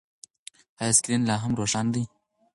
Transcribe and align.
ایا 0.81 0.93
سکرین 0.97 1.21
لا 1.27 1.35
هم 1.43 1.51
روښانه 1.59 1.91
دی؟ 1.93 2.03